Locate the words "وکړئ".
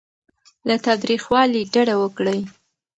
1.99-2.39